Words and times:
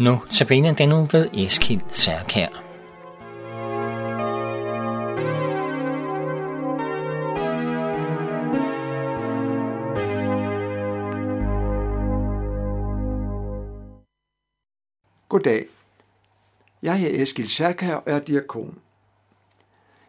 Nu 0.00 0.20
tabiner 0.30 0.74
den 0.74 0.88
nu 0.88 1.08
ved 1.12 1.28
Eskild 1.32 1.80
Særkær. 1.92 2.48
Goddag. 15.28 15.66
Jeg 16.82 17.02
er 17.02 17.22
Eskild 17.22 17.48
Særkær 17.48 17.94
og 17.94 18.02
er 18.06 18.18
diakon. 18.18 18.78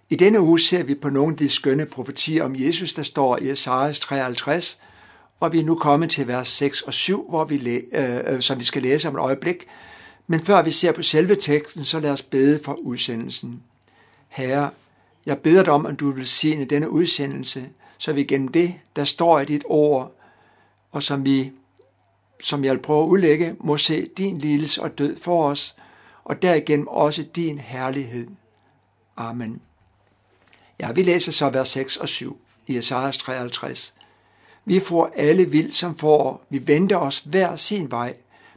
I 0.09 0.15
denne 0.15 0.41
uge 0.41 0.59
ser 0.59 0.83
vi 0.83 0.95
på 0.95 1.09
nogle 1.09 1.33
af 1.33 1.37
de 1.37 1.49
skønne 1.49 1.85
profetier 1.85 2.43
om 2.43 2.55
Jesus, 2.55 2.93
der 2.93 3.03
står 3.03 3.37
i 3.37 3.49
Esajas 3.49 3.99
53, 3.99 4.81
og 5.39 5.53
vi 5.53 5.59
er 5.59 5.63
nu 5.63 5.75
kommet 5.75 6.09
til 6.09 6.27
vers 6.27 6.47
6 6.47 6.81
og 6.81 6.93
7, 6.93 7.29
hvor 7.29 7.45
vi, 7.45 7.67
øh, 7.67 8.19
øh, 8.27 8.41
som 8.41 8.59
vi 8.59 8.63
skal 8.63 8.81
læse 8.81 9.07
om 9.07 9.15
et 9.15 9.19
øjeblik. 9.19 9.67
Men 10.27 10.39
før 10.39 10.61
vi 10.61 10.71
ser 10.71 10.91
på 10.91 11.01
selve 11.01 11.35
teksten, 11.35 11.83
så 11.83 11.99
lad 11.99 12.11
os 12.11 12.21
bede 12.21 12.59
for 12.63 12.73
udsendelsen. 12.73 13.63
Herre, 14.27 14.69
jeg 15.25 15.39
beder 15.39 15.63
dig 15.63 15.73
om, 15.73 15.85
at 15.85 15.99
du 15.99 16.11
vil 16.11 16.27
signe 16.27 16.65
denne 16.65 16.89
udsendelse, 16.89 17.69
så 17.97 18.13
vi 18.13 18.23
gennem 18.23 18.47
det, 18.47 18.73
der 18.95 19.03
står 19.03 19.39
i 19.39 19.45
dit 19.45 19.63
ord, 19.65 20.15
og 20.91 21.03
som 21.03 21.25
vi, 21.25 21.51
som 22.41 22.63
jeg 22.63 22.73
vil 22.73 22.81
prøve 22.81 23.03
at 23.03 23.07
udlægge, 23.07 23.55
må 23.59 23.77
se 23.77 24.09
din 24.17 24.37
lidelse 24.37 24.81
og 24.81 24.97
død 24.97 25.19
for 25.19 25.49
os, 25.49 25.75
og 26.23 26.41
derigennem 26.41 26.87
også 26.87 27.23
din 27.35 27.59
herlighed. 27.59 28.27
Amen. 29.17 29.61
Ja, 30.79 30.91
vi 30.91 31.03
læser 31.03 31.31
så 31.31 31.49
vers 31.49 31.69
6 31.69 31.97
og 31.97 32.07
7 32.07 32.37
i 32.67 32.77
Esajas 32.77 33.17
53. 33.17 33.95
Vi 34.69 34.79
får 34.79 35.11
alle 35.15 35.45
vild 35.45 35.71
som 35.71 35.95
får, 35.95 36.45
vi 36.49 36.67
venter 36.67 36.95
os 36.95 37.19
hver 37.19 37.55
sin 37.55 37.91
vej, 37.91 38.13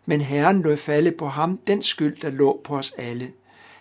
men 0.06 0.20
Herren 0.20 0.62
lod 0.62 0.76
falde 0.76 1.12
på 1.12 1.26
ham 1.26 1.58
den 1.66 1.82
skyld, 1.82 2.16
der 2.22 2.30
lå 2.30 2.60
på 2.64 2.76
os 2.76 2.92
alle. 2.98 3.30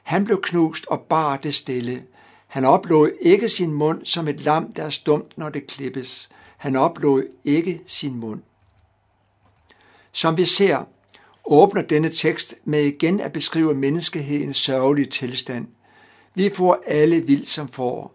Han 0.03 0.25
blev 0.25 0.41
knust 0.41 0.85
og 0.85 1.01
bar 1.01 1.37
det 1.37 1.53
stille. 1.53 2.03
Han 2.47 2.65
oplod 2.65 3.11
ikke 3.21 3.49
sin 3.49 3.73
mund 3.73 4.05
som 4.05 4.27
et 4.27 4.45
lam, 4.45 4.73
der 4.73 4.83
er 4.83 4.89
stumt, 4.89 5.37
når 5.37 5.49
det 5.49 5.67
klippes. 5.67 6.29
Han 6.57 6.75
oplod 6.75 7.23
ikke 7.43 7.81
sin 7.85 8.15
mund. 8.15 8.41
Som 10.11 10.37
vi 10.37 10.45
ser, 10.45 10.83
åbner 11.45 11.81
denne 11.81 12.09
tekst 12.09 12.55
med 12.63 12.83
igen 12.83 13.19
at 13.19 13.33
beskrive 13.33 13.73
menneskehedens 13.73 14.57
sørgelige 14.57 15.09
tilstand. 15.09 15.67
Vi 16.35 16.49
får 16.49 16.83
alle 16.87 17.21
vild 17.21 17.45
som 17.45 17.67
får. 17.67 18.13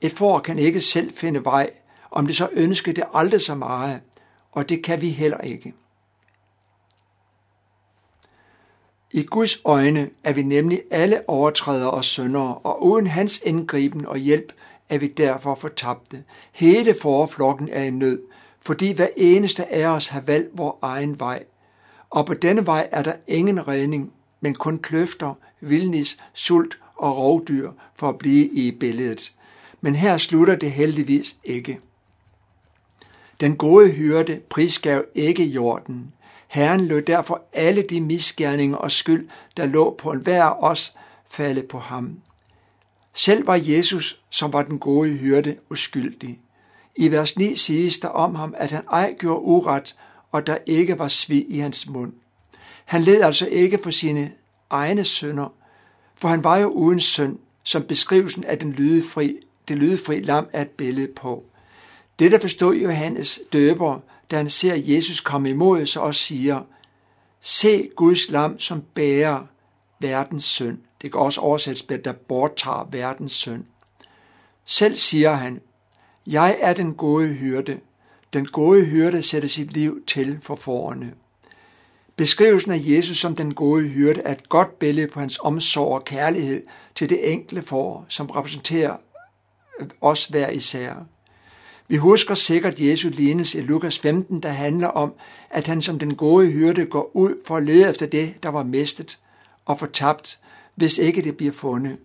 Et 0.00 0.12
får 0.12 0.38
kan 0.38 0.58
ikke 0.58 0.80
selv 0.80 1.12
finde 1.14 1.44
vej, 1.44 1.70
om 2.12 2.26
det 2.26 2.36
så 2.36 2.48
ønsker 2.52 2.92
det 2.92 3.04
aldrig 3.14 3.40
så 3.40 3.54
meget, 3.54 4.00
og 4.52 4.68
det 4.68 4.84
kan 4.84 5.00
vi 5.00 5.10
heller 5.10 5.38
ikke. 5.38 5.74
I 9.10 9.22
Guds 9.22 9.60
øjne 9.64 10.10
er 10.24 10.32
vi 10.32 10.42
nemlig 10.42 10.82
alle 10.90 11.28
overtrædere 11.28 11.90
og 11.90 12.04
syndere, 12.04 12.54
og 12.54 12.84
uden 12.84 13.06
hans 13.06 13.40
indgriben 13.44 14.06
og 14.06 14.16
hjælp 14.16 14.52
er 14.88 14.98
vi 14.98 15.06
derfor 15.06 15.54
fortabte. 15.54 16.24
Hele 16.52 16.94
forflokken 17.02 17.68
er 17.72 17.82
i 17.82 17.90
nød, 17.90 18.22
fordi 18.60 18.92
hver 18.92 19.08
eneste 19.16 19.72
af 19.72 19.86
os 19.86 20.06
har 20.06 20.20
valgt 20.20 20.58
vor 20.58 20.78
egen 20.82 21.20
vej. 21.20 21.44
Og 22.10 22.26
på 22.26 22.34
denne 22.34 22.66
vej 22.66 22.88
er 22.92 23.02
der 23.02 23.14
ingen 23.26 23.68
redning, 23.68 24.12
men 24.40 24.54
kun 24.54 24.78
kløfter, 24.78 25.34
vildnis, 25.60 26.18
sult 26.34 26.78
og 26.96 27.16
rovdyr 27.16 27.70
for 27.98 28.08
at 28.08 28.18
blive 28.18 28.48
i 28.48 28.76
billedet. 28.80 29.32
Men 29.80 29.96
her 29.96 30.18
slutter 30.18 30.56
det 30.56 30.72
heldigvis 30.72 31.36
ikke. 31.44 31.80
Den 33.42 33.56
gode 33.56 33.90
hyrde 33.90 34.40
prisgav 34.48 35.04
ikke 35.14 35.44
jorden. 35.44 36.12
Herren 36.48 36.86
lød 36.86 37.02
derfor 37.02 37.42
alle 37.52 37.82
de 37.82 38.00
misgerninger 38.00 38.76
og 38.76 38.90
skyld, 38.90 39.28
der 39.56 39.66
lå 39.66 39.94
på 39.98 40.10
enhver 40.10 40.44
af 40.44 40.70
os, 40.70 40.94
falde 41.30 41.62
på 41.62 41.78
ham. 41.78 42.18
Selv 43.12 43.46
var 43.46 43.60
Jesus, 43.62 44.20
som 44.30 44.52
var 44.52 44.62
den 44.62 44.78
gode 44.78 45.16
hyrde, 45.16 45.56
uskyldig. 45.70 46.38
I 46.96 47.10
vers 47.10 47.38
9 47.38 47.56
siges 47.56 47.98
der 47.98 48.08
om 48.08 48.34
ham, 48.34 48.54
at 48.56 48.70
han 48.70 48.84
ej 48.92 49.14
gjorde 49.18 49.40
uret, 49.40 49.96
og 50.32 50.46
der 50.46 50.58
ikke 50.66 50.98
var 50.98 51.08
svig 51.08 51.46
i 51.48 51.58
hans 51.58 51.88
mund. 51.88 52.12
Han 52.84 53.02
led 53.02 53.22
altså 53.22 53.46
ikke 53.46 53.78
for 53.82 53.90
sine 53.90 54.32
egne 54.70 55.04
sønder, 55.04 55.52
for 56.14 56.28
han 56.28 56.44
var 56.44 56.56
jo 56.56 56.68
uden 56.68 57.00
synd, 57.00 57.38
som 57.62 57.82
beskrivelsen 57.82 58.44
af 58.44 58.58
den 58.58 58.72
lydefri, 58.72 59.36
det 59.68 59.76
lydefri 59.76 60.20
lam 60.20 60.48
er 60.52 60.62
et 60.62 60.70
billede 60.70 61.08
på. 61.16 61.44
Dette 62.22 62.40
forstod 62.40 62.74
Johannes 62.74 63.40
døber, 63.52 64.00
da 64.30 64.36
han 64.36 64.50
ser 64.50 64.74
Jesus 64.74 65.20
komme 65.20 65.50
imod 65.50 65.86
sig 65.86 66.02
og 66.02 66.14
siger, 66.14 66.62
Se 67.40 67.88
Guds 67.96 68.30
lam, 68.30 68.60
som 68.60 68.82
bærer 68.94 69.46
verdens 70.00 70.44
synd. 70.44 70.78
Det 71.02 71.12
kan 71.12 71.20
også 71.20 71.40
oversættes 71.40 71.88
med, 71.88 71.98
der 71.98 72.12
borttager 72.12 72.88
verdens 72.90 73.32
synd. 73.32 73.64
Selv 74.64 74.96
siger 74.96 75.32
han, 75.32 75.60
Jeg 76.26 76.58
er 76.60 76.72
den 76.72 76.94
gode 76.94 77.28
hyrde. 77.28 77.80
Den 78.32 78.46
gode 78.46 78.84
hyrde 78.84 79.22
sætter 79.22 79.48
sit 79.48 79.72
liv 79.72 80.04
til 80.06 80.38
for 80.42 80.54
forerne. 80.54 81.14
Beskrivelsen 82.16 82.72
af 82.72 82.80
Jesus 82.80 83.18
som 83.18 83.36
den 83.36 83.54
gode 83.54 83.88
hyrde 83.88 84.20
er 84.20 84.32
et 84.32 84.48
godt 84.48 84.78
billede 84.78 85.08
på 85.08 85.20
hans 85.20 85.38
omsorg 85.42 85.94
og 85.94 86.04
kærlighed 86.04 86.62
til 86.94 87.08
det 87.08 87.32
enkle 87.32 87.62
for, 87.62 88.06
som 88.08 88.26
repræsenterer 88.26 88.96
os 90.00 90.24
hver 90.24 90.50
især. 90.50 90.94
Vi 91.92 91.96
husker 91.96 92.34
sikkert 92.34 92.80
Jesu 92.80 93.08
lignelse 93.08 93.58
i 93.58 93.62
Lukas 93.62 93.98
15, 93.98 94.40
der 94.40 94.48
handler 94.48 94.88
om, 94.88 95.14
at 95.50 95.66
han 95.66 95.82
som 95.82 95.98
den 95.98 96.14
gode 96.14 96.50
hyrde 96.50 96.86
går 96.86 97.10
ud 97.14 97.34
for 97.46 97.56
at 97.56 97.62
lede 97.62 97.90
efter 97.90 98.06
det, 98.06 98.34
der 98.42 98.48
var 98.48 98.62
mistet 98.62 99.18
og 99.64 99.78
fortabt, 99.78 100.38
hvis 100.74 100.98
ikke 100.98 101.22
det 101.22 101.36
bliver 101.36 101.52
fundet. 101.52 101.98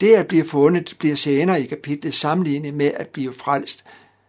Det 0.00 0.14
at 0.14 0.26
blive 0.26 0.44
fundet 0.44 0.96
bliver 0.98 1.14
senere 1.14 1.62
i 1.62 1.66
kapitlet 1.66 2.14
sammenlignet 2.14 2.74
med 2.74 2.92
at 2.96 3.08
blive 3.08 3.32
frelst, 3.32 3.84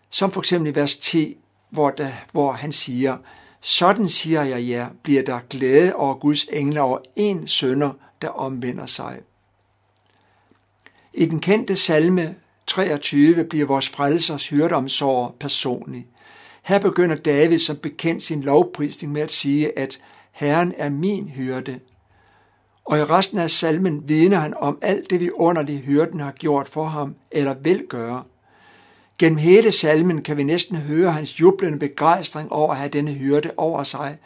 som 0.10 0.32
for 0.32 0.42
eksempel 0.42 0.72
i 0.72 0.76
vers 0.76 0.98
10, 0.98 1.38
hvor, 1.70 1.90
der, 1.90 2.12
hvor 2.32 2.52
han 2.52 2.72
siger, 2.72 3.18
sådan 3.62 4.08
siger 4.08 4.44
jeg 4.44 4.68
jer, 4.68 4.90
bliver 5.04 5.24
der 5.24 5.40
glæde 5.50 5.96
over 5.96 6.14
Guds 6.14 6.44
engler 6.44 6.82
over 6.82 6.98
en 7.16 7.48
sønder, 7.48 7.92
der 8.22 8.30
omvender 8.30 8.86
sig. 8.86 9.20
I 11.14 11.26
den 11.26 11.40
kendte 11.40 11.76
salme 11.76 12.36
23 12.72 13.44
bliver 13.44 13.66
vores 13.66 13.90
frelsers 13.90 14.48
hyrdomsorg 14.50 15.36
personlig. 15.40 16.06
Her 16.64 16.80
begynder 16.80 17.16
David 17.16 17.60
som 17.60 17.78
bekendt 17.78 18.24
sin 18.24 18.44
lovprisning 18.44 19.14
med 19.14 19.22
at 19.22 19.32
sige, 19.32 19.80
at 19.80 20.02
Herren 20.32 20.74
er 20.78 20.90
min 20.90 21.28
hyrde. 21.28 21.80
Og 22.86 22.98
i 22.98 23.04
resten 23.04 23.38
af 23.38 23.52
salmen 23.52 24.10
vidner 24.10 24.40
han 24.40 24.54
om 24.58 24.78
alt 24.82 25.10
det 25.10 25.20
vidunderlige 25.20 25.78
hyrden 25.78 26.20
har 26.20 26.32
gjort 26.32 26.68
for 26.68 26.86
ham 26.86 27.16
eller 27.32 27.54
vil 27.54 27.86
gøre. 27.90 28.24
Gennem 29.20 29.38
hele 29.38 29.72
salmen 29.72 30.22
kan 30.22 30.38
vi 30.38 30.44
næsten 30.44 30.78
høre 30.78 31.12
hans 31.12 31.40
jublende 31.40 31.80
begejstring 31.80 32.52
over 32.52 32.72
at 32.72 32.78
have 32.78 32.90
denne 32.90 33.12
hyrde 33.12 33.52
over 33.58 33.84
sig, 33.84 34.18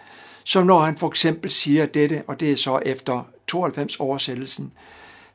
som 0.44 0.66
når 0.66 0.79
han 0.79 0.97
for 0.97 1.07
eksempel 1.07 1.51
siger 1.51 1.85
dette, 1.85 2.23
og 2.27 2.39
det 2.39 2.51
er 2.51 2.56
så 2.56 2.79
efter 2.85 3.27
92 3.47 4.00
oversættelsen. 4.00 4.73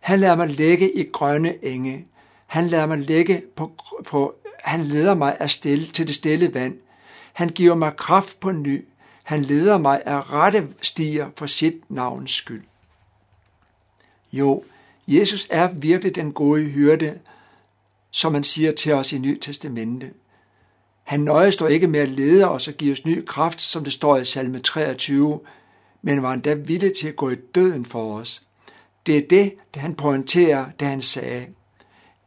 Han 0.00 0.20
lader 0.20 0.36
mig 0.36 0.48
lægge 0.48 0.98
i 0.98 1.02
grønne 1.12 1.64
enge. 1.64 2.06
Han 2.50 2.68
lader 2.68 2.86
mig 2.86 2.98
ligge 2.98 3.42
på, 3.56 3.72
på 4.06 4.34
han 4.64 4.84
leder 4.84 5.14
mig 5.14 5.36
af 5.40 5.50
stille, 5.50 5.86
til 5.86 6.06
det 6.06 6.14
stille 6.14 6.54
vand. 6.54 6.78
Han 7.32 7.48
giver 7.48 7.74
mig 7.74 7.96
kraft 7.96 8.40
på 8.40 8.52
ny. 8.52 8.84
Han 9.22 9.42
leder 9.42 9.78
mig 9.78 10.02
af 10.06 10.32
rette 10.32 10.68
stier 10.82 11.30
for 11.36 11.46
sit 11.46 11.90
navns 11.90 12.32
skyld. 12.32 12.62
Jo, 14.32 14.64
Jesus 15.08 15.46
er 15.50 15.72
virkelig 15.72 16.14
den 16.14 16.32
gode 16.32 16.64
hyrde, 16.64 17.18
som 18.10 18.32
man 18.32 18.44
siger 18.44 18.72
til 18.72 18.92
os 18.92 19.12
i 19.12 19.18
Ny 19.18 19.38
Testamente. 19.40 20.10
Han 21.02 21.20
nøjes 21.20 21.56
dog 21.56 21.72
ikke 21.72 21.86
med 21.86 22.00
at 22.00 22.08
lede 22.08 22.48
os 22.48 22.68
og 22.68 22.74
give 22.74 22.92
os 22.92 23.06
ny 23.06 23.24
kraft, 23.24 23.62
som 23.62 23.84
det 23.84 23.92
står 23.92 24.16
i 24.16 24.24
salme 24.24 24.60
23, 24.60 25.40
men 26.02 26.22
var 26.22 26.32
endda 26.32 26.54
villig 26.54 26.92
til 27.00 27.08
at 27.08 27.16
gå 27.16 27.30
i 27.30 27.36
døden 27.54 27.84
for 27.84 28.18
os. 28.18 28.42
Det 29.06 29.16
er 29.16 29.28
det, 29.30 29.54
det 29.74 29.82
han 29.82 29.94
pointerer, 29.94 30.66
da 30.80 30.84
han 30.84 31.02
sagde, 31.02 31.46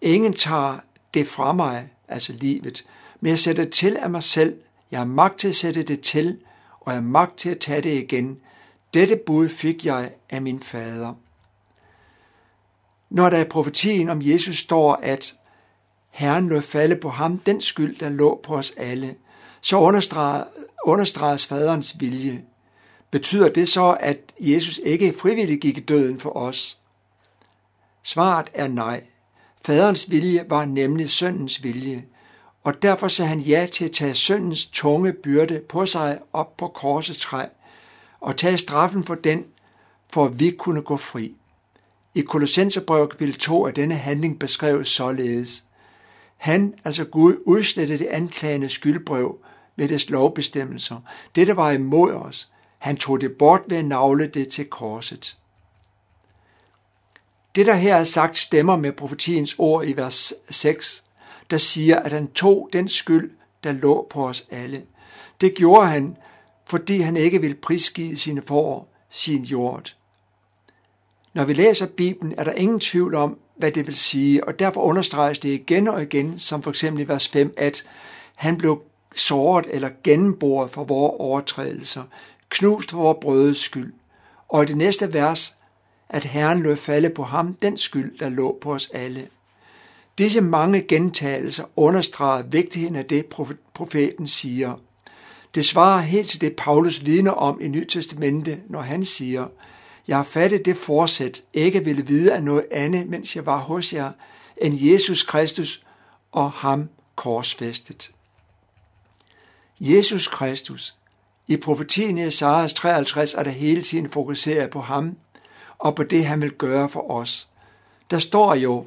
Ingen 0.03 0.33
tager 0.33 0.77
det 1.13 1.27
fra 1.27 1.53
mig, 1.53 1.89
altså 2.07 2.33
livet, 2.33 2.85
men 3.21 3.29
jeg 3.29 3.39
sætter 3.39 3.63
det 3.63 3.73
til 3.73 3.97
af 3.97 4.09
mig 4.09 4.23
selv. 4.23 4.57
Jeg 4.91 4.99
har 4.99 5.05
magt 5.05 5.39
til 5.39 5.47
at 5.47 5.55
sætte 5.55 5.83
det 5.83 6.01
til, 6.01 6.39
og 6.79 6.93
jeg 6.93 7.01
har 7.01 7.07
magt 7.07 7.37
til 7.37 7.49
at 7.49 7.59
tage 7.59 7.81
det 7.81 8.03
igen. 8.03 8.39
Dette 8.93 9.15
bud 9.25 9.49
fik 9.49 9.85
jeg 9.85 10.11
af 10.29 10.41
min 10.41 10.59
fader. 10.59 11.13
Når 13.09 13.29
der 13.29 13.39
i 13.39 13.43
profetien 13.43 14.09
om 14.09 14.21
Jesus 14.21 14.57
står, 14.57 14.95
at 14.95 15.33
Herren 16.09 16.49
lå 16.49 16.61
falde 16.61 16.95
på 16.95 17.09
ham 17.09 17.37
den 17.37 17.61
skyld, 17.61 17.99
der 17.99 18.09
lå 18.09 18.39
på 18.43 18.55
os 18.55 18.73
alle, 18.77 19.15
så 19.61 19.77
understreges 20.85 21.45
faderens 21.45 21.95
vilje. 21.99 22.43
Betyder 23.11 23.49
det 23.49 23.67
så, 23.67 23.97
at 23.99 24.17
Jesus 24.39 24.79
ikke 24.83 25.13
frivilligt 25.17 25.61
gik 25.61 25.77
i 25.77 25.81
døden 25.81 26.19
for 26.19 26.37
os? 26.37 26.79
Svaret 28.03 28.49
er 28.53 28.67
nej. 28.67 29.03
Faderens 29.65 30.09
vilje 30.09 30.45
var 30.49 30.65
nemlig 30.65 31.09
søndens 31.09 31.63
vilje, 31.63 32.05
og 32.63 32.81
derfor 32.81 33.07
sagde 33.07 33.29
han 33.29 33.39
ja 33.39 33.67
til 33.71 33.85
at 33.85 33.91
tage 33.91 34.13
søndens 34.13 34.65
tunge 34.65 35.13
byrde 35.13 35.61
på 35.69 35.85
sig 35.85 36.19
op 36.33 36.57
på 36.57 36.67
korsets 36.67 37.19
træ, 37.19 37.45
og 38.19 38.37
tage 38.37 38.57
straffen 38.57 39.03
for 39.03 39.15
den, 39.15 39.45
for 40.09 40.25
at 40.25 40.39
vi 40.39 40.51
kunne 40.51 40.81
gå 40.81 40.97
fri. 40.97 41.35
I 42.15 42.21
Kolossenserbrevet 42.21 43.09
kapitel 43.09 43.35
2 43.39 43.65
er 43.65 43.71
denne 43.71 43.95
handling 43.95 44.39
beskrevet 44.39 44.87
således. 44.87 45.63
Han, 46.37 46.73
altså 46.83 47.05
Gud, 47.05 47.35
udslettede 47.45 47.99
det 47.99 48.07
anklagende 48.07 48.69
skyldbrev 48.69 49.37
ved 49.75 49.89
dets 49.89 50.09
lovbestemmelser. 50.09 50.97
Det, 51.35 51.47
der 51.47 51.53
var 51.53 51.71
imod 51.71 52.11
os. 52.11 52.51
Han 52.77 52.97
tog 52.97 53.21
det 53.21 53.31
bort 53.31 53.61
ved 53.67 53.77
at 53.77 53.85
navle 53.85 54.27
det 54.27 54.47
til 54.47 54.65
korset. 54.65 55.37
Det, 57.55 57.65
der 57.65 57.73
her 57.73 57.95
er 57.95 58.03
sagt, 58.03 58.37
stemmer 58.37 58.75
med 58.75 58.91
profetiens 58.91 59.55
ord 59.57 59.85
i 59.87 59.93
vers 59.93 60.33
6, 60.49 61.03
der 61.51 61.57
siger, 61.57 61.99
at 61.99 62.11
han 62.11 62.27
tog 62.27 62.69
den 62.73 62.87
skyld, 62.87 63.31
der 63.63 63.71
lå 63.71 64.07
på 64.09 64.27
os 64.27 64.45
alle. 64.51 64.83
Det 65.41 65.55
gjorde 65.55 65.87
han, 65.87 66.17
fordi 66.65 66.99
han 66.99 67.17
ikke 67.17 67.41
ville 67.41 67.55
prisgive 67.55 68.17
sine 68.17 68.41
forår, 68.41 68.93
sin 69.09 69.43
jord. 69.43 69.95
Når 71.33 71.45
vi 71.45 71.53
læser 71.53 71.87
Bibelen, 71.87 72.33
er 72.37 72.43
der 72.43 72.51
ingen 72.51 72.79
tvivl 72.79 73.15
om, 73.15 73.37
hvad 73.55 73.71
det 73.71 73.87
vil 73.87 73.97
sige, 73.97 74.47
og 74.47 74.59
derfor 74.59 74.81
understreges 74.81 75.39
det 75.39 75.49
igen 75.49 75.87
og 75.87 76.01
igen, 76.01 76.39
som 76.39 76.63
for 76.63 76.69
eksempel 76.69 77.03
i 77.03 77.07
vers 77.07 77.27
5, 77.27 77.53
at 77.57 77.83
han 78.35 78.57
blev 78.57 78.81
såret 79.15 79.65
eller 79.69 79.89
gennemboret 80.03 80.71
for 80.71 80.83
vores 80.83 81.13
overtrædelser, 81.19 82.03
knust 82.49 82.91
for 82.91 82.97
vores 82.97 83.17
brødes 83.21 83.57
skyld. 83.57 83.93
Og 84.49 84.63
i 84.63 84.65
det 84.65 84.77
næste 84.77 85.13
vers, 85.13 85.57
at 86.13 86.23
Herren 86.23 86.63
lød 86.63 86.75
falde 86.75 87.09
på 87.09 87.23
ham 87.23 87.53
den 87.53 87.77
skyld, 87.77 88.17
der 88.17 88.29
lå 88.29 88.57
på 88.61 88.73
os 88.73 88.89
alle. 88.93 89.27
Disse 90.17 90.41
mange 90.41 90.81
gentagelser 90.81 91.63
understreger 91.75 92.43
vigtigheden 92.43 92.95
af 92.95 93.05
det, 93.05 93.25
profeten 93.73 94.27
siger. 94.27 94.79
Det 95.55 95.65
svarer 95.65 96.01
helt 96.01 96.29
til 96.29 96.41
det, 96.41 96.55
Paulus 96.55 97.05
vidner 97.05 97.31
om 97.31 97.61
i 97.61 97.67
Nyt 97.67 97.87
Testamente, 97.87 98.59
når 98.69 98.81
han 98.81 99.05
siger, 99.05 99.47
jeg 100.07 100.17
har 100.17 100.23
fattet 100.23 100.65
det 100.65 100.77
forsæt, 100.77 101.41
ikke 101.53 101.83
ville 101.83 102.05
vide 102.05 102.33
af 102.33 102.43
noget 102.43 102.65
andet, 102.71 103.09
mens 103.09 103.35
jeg 103.35 103.45
var 103.45 103.57
hos 103.57 103.93
jer, 103.93 104.11
end 104.57 104.75
Jesus 104.77 105.23
Kristus 105.23 105.83
og 106.31 106.51
ham 106.51 106.89
korsfæstet. 107.15 108.11
Jesus 109.79 110.27
Kristus. 110.27 110.95
I 111.47 111.57
profetien 111.57 112.17
i 112.17 112.23
Esajas 112.23 112.73
53 112.73 113.33
er 113.33 113.43
der 113.43 113.51
hele 113.51 113.81
tiden 113.81 114.09
fokuseret 114.09 114.69
på 114.69 114.79
ham 114.79 115.17
og 115.79 115.95
på 115.95 116.03
det, 116.03 116.25
han 116.25 116.41
vil 116.41 116.51
gøre 116.51 116.89
for 116.89 117.11
os. 117.11 117.47
Der 118.11 118.19
står 118.19 118.55
jo, 118.55 118.85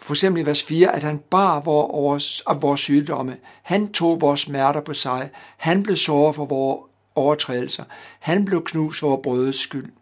for 0.00 0.14
eksempel 0.14 0.42
i 0.42 0.46
vers 0.46 0.62
4, 0.62 0.96
at 0.96 1.02
han 1.02 1.18
bar 1.18 1.60
vores, 1.60 2.42
af 2.46 2.62
vores 2.62 2.80
sygdomme. 2.80 3.36
Han 3.62 3.92
tog 3.92 4.20
vores 4.20 4.40
smerter 4.40 4.80
på 4.80 4.94
sig. 4.94 5.30
Han 5.56 5.82
blev 5.82 5.96
såret 5.96 6.34
for 6.34 6.44
vores 6.44 6.90
overtrædelser. 7.14 7.84
Han 8.20 8.44
blev 8.44 8.64
knust 8.64 9.00
for 9.00 9.08
vores 9.08 9.22
brødes 9.22 9.56
skyld. 9.56 9.92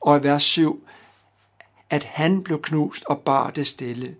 Og 0.00 0.18
i 0.18 0.22
vers 0.22 0.42
7, 0.42 0.84
at 1.90 2.04
han 2.04 2.42
blev 2.42 2.62
knust 2.62 3.04
og 3.04 3.18
bar 3.20 3.50
det 3.50 3.66
stille. 3.66 4.16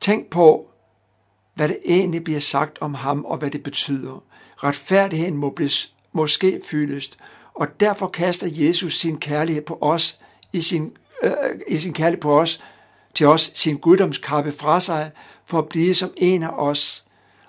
Tænk 0.00 0.30
på, 0.30 0.68
hvad 1.54 1.68
det 1.68 1.78
egentlig 1.84 2.24
bliver 2.24 2.40
sagt 2.40 2.78
om 2.80 2.94
ham 2.94 3.24
og 3.24 3.36
hvad 3.38 3.50
det 3.50 3.62
betyder. 3.62 4.22
Retfærdigheden 4.56 5.36
må 5.36 5.50
blive, 5.50 5.70
måske 6.12 6.60
fyldest, 6.66 7.18
og 7.54 7.80
derfor 7.80 8.06
kaster 8.06 8.48
Jesus 8.50 8.98
sin 8.98 9.18
kærlighed 9.18 9.62
på 9.62 9.78
os, 9.80 10.18
i 10.52 10.62
sin, 10.62 10.96
øh, 11.22 11.32
i 11.68 11.78
sin 11.78 11.92
kærlighed 11.92 12.20
på 12.20 12.40
os, 12.40 12.62
til 13.14 13.26
os 13.26 13.52
sin 13.54 13.76
guddomskappe 13.76 14.52
fra 14.52 14.80
sig, 14.80 15.10
for 15.44 15.58
at 15.58 15.68
blive 15.68 15.94
som 15.94 16.10
en 16.16 16.42
af 16.42 16.48
os, 16.48 17.04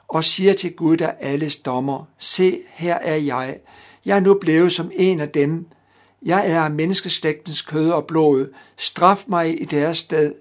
og 0.07 0.23
siger 0.23 0.53
til 0.53 0.75
Gud, 0.75 0.97
der 0.97 1.11
alles 1.19 1.57
dommer, 1.57 2.05
se, 2.17 2.59
her 2.69 2.95
er 2.95 3.15
jeg. 3.15 3.59
Jeg 4.05 4.15
er 4.15 4.19
nu 4.19 4.33
blevet 4.33 4.71
som 4.71 4.91
en 4.93 5.19
af 5.19 5.29
dem. 5.29 5.67
Jeg 6.21 6.49
er 6.49 6.69
menneskeslægtens 6.69 7.61
kød 7.61 7.89
og 7.89 8.07
blod. 8.07 8.53
Straf 8.77 9.23
mig 9.27 9.61
i 9.61 9.65
deres 9.65 9.97
sted, 9.97 10.33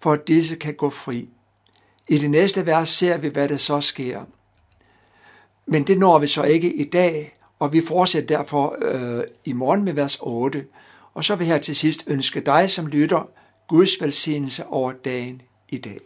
for 0.00 0.12
at 0.12 0.28
disse 0.28 0.56
kan 0.56 0.74
gå 0.74 0.90
fri. 0.90 1.28
I 2.08 2.18
det 2.18 2.30
næste 2.30 2.66
vers 2.66 2.88
ser 2.88 3.16
vi, 3.16 3.28
hvad 3.28 3.48
der 3.48 3.56
så 3.56 3.80
sker. 3.80 4.24
Men 5.66 5.82
det 5.82 5.98
når 5.98 6.18
vi 6.18 6.26
så 6.26 6.42
ikke 6.42 6.74
i 6.74 6.84
dag, 6.84 7.37
og 7.58 7.72
vi 7.72 7.80
fortsætter 7.80 8.36
derfor 8.36 8.76
øh, 8.82 9.24
i 9.44 9.52
morgen 9.52 9.84
med 9.84 9.92
vers 9.92 10.18
8. 10.22 10.64
Og 11.14 11.24
så 11.24 11.36
vil 11.36 11.46
jeg 11.46 11.62
til 11.62 11.76
sidst 11.76 12.04
ønske 12.06 12.40
dig, 12.40 12.70
som 12.70 12.86
lytter, 12.86 13.28
Guds 13.68 13.90
velsignelse 14.00 14.66
over 14.66 14.92
dagen 14.92 15.42
i 15.68 15.78
dag. 15.78 15.98